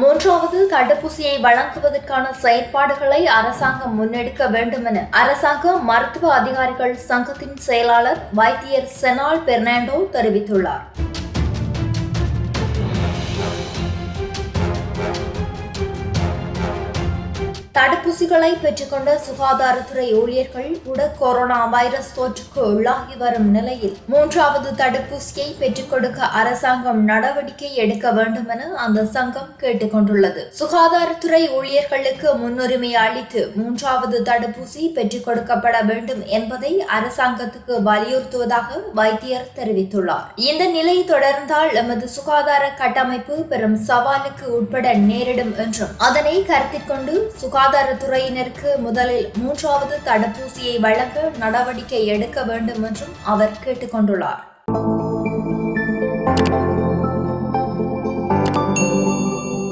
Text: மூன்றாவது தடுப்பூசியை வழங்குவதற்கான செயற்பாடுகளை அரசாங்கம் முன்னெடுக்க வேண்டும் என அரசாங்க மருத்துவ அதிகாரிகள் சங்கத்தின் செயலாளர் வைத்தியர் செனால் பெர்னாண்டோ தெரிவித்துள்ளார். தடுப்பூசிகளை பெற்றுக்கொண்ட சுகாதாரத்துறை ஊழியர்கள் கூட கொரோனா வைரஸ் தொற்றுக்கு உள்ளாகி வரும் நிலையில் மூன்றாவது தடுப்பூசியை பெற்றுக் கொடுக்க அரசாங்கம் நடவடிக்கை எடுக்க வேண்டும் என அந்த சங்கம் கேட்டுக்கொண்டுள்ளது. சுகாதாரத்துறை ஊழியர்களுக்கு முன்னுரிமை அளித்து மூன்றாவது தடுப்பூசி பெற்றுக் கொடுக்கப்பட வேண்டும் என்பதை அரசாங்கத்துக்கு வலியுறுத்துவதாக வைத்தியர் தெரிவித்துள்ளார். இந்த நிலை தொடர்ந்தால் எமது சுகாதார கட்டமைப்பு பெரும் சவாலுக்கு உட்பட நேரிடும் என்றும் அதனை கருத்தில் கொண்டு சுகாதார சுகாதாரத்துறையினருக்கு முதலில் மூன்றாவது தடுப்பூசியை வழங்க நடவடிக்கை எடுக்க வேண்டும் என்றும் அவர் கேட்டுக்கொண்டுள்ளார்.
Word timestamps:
மூன்றாவது 0.00 0.60
தடுப்பூசியை 0.72 1.34
வழங்குவதற்கான 1.44 2.24
செயற்பாடுகளை 2.42 3.20
அரசாங்கம் 3.36 3.94
முன்னெடுக்க 3.98 4.48
வேண்டும் 4.54 4.86
என 4.90 5.04
அரசாங்க 5.20 5.74
மருத்துவ 5.90 6.32
அதிகாரிகள் 6.38 6.96
சங்கத்தின் 7.08 7.56
செயலாளர் 7.68 8.20
வைத்தியர் 8.40 8.92
செனால் 9.00 9.44
பெர்னாண்டோ 9.48 9.98
தெரிவித்துள்ளார். 10.16 10.84
தடுப்பூசிகளை 17.74 18.50
பெற்றுக்கொண்ட 18.62 19.12
சுகாதாரத்துறை 19.26 20.04
ஊழியர்கள் 20.18 20.68
கூட 20.84 21.00
கொரோனா 21.20 21.56
வைரஸ் 21.72 22.10
தொற்றுக்கு 22.18 22.60
உள்ளாகி 22.72 23.16
வரும் 23.22 23.48
நிலையில் 23.56 23.96
மூன்றாவது 24.12 24.68
தடுப்பூசியை 24.80 25.46
பெற்றுக் 25.60 25.88
கொடுக்க 25.92 26.28
அரசாங்கம் 26.40 27.00
நடவடிக்கை 27.04 27.70
எடுக்க 27.84 28.10
வேண்டும் 28.18 28.50
என 28.54 28.68
அந்த 28.84 29.04
சங்கம் 29.16 29.50
கேட்டுக்கொண்டுள்ளது. 29.62 30.44
சுகாதாரத்துறை 30.60 31.42
ஊழியர்களுக்கு 31.56 32.28
முன்னுரிமை 32.42 32.92
அளித்து 33.06 33.42
மூன்றாவது 33.56 34.20
தடுப்பூசி 34.30 34.84
பெற்றுக் 34.98 35.26
கொடுக்கப்பட 35.26 35.80
வேண்டும் 35.90 36.22
என்பதை 36.38 36.72
அரசாங்கத்துக்கு 36.98 37.74
வலியுறுத்துவதாக 37.90 38.80
வைத்தியர் 39.00 39.50
தெரிவித்துள்ளார். 39.58 40.30
இந்த 40.50 40.64
நிலை 40.76 40.96
தொடர்ந்தால் 41.12 41.74
எமது 41.82 42.06
சுகாதார 42.18 42.62
கட்டமைப்பு 42.82 43.36
பெரும் 43.52 43.78
சவாலுக்கு 43.90 44.46
உட்பட 44.60 44.86
நேரிடும் 45.10 45.54
என்றும் 45.66 45.92
அதனை 46.10 46.38
கருத்தில் 46.52 46.88
கொண்டு 46.94 47.12
சுகாதார 47.40 47.62
சுகாதாரத்துறையினருக்கு 47.64 48.70
முதலில் 48.76 49.28
மூன்றாவது 49.36 49.96
தடுப்பூசியை 50.04 50.80
வழங்க 50.80 51.30
நடவடிக்கை 51.38 52.06
எடுக்க 52.06 52.42
வேண்டும் 52.42 52.82
என்றும் 52.82 53.14
அவர் 53.24 53.54
கேட்டுக்கொண்டுள்ளார். 53.64 54.42